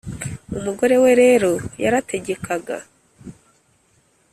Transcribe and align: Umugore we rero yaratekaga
Umugore 0.57 0.95
we 1.03 1.11
rero 1.21 1.51
yaratekaga 1.83 2.77